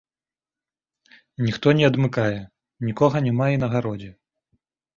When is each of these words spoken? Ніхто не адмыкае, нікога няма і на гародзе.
Ніхто 1.49 1.67
не 1.81 1.85
адмыкае, 1.91 2.39
нікога 2.89 3.17
няма 3.29 3.45
і 3.57 3.63
на 3.63 3.67
гародзе. 3.77 4.11